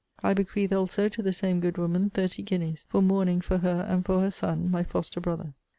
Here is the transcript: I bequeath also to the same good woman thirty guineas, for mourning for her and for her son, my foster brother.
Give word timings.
I 0.23 0.33
bequeath 0.33 0.73
also 0.73 1.09
to 1.09 1.21
the 1.21 1.31
same 1.31 1.59
good 1.59 1.77
woman 1.77 2.09
thirty 2.09 2.41
guineas, 2.41 2.87
for 2.89 3.03
mourning 3.03 3.39
for 3.39 3.59
her 3.59 3.85
and 3.87 4.03
for 4.03 4.19
her 4.19 4.31
son, 4.31 4.71
my 4.71 4.81
foster 4.81 5.19
brother. 5.21 5.53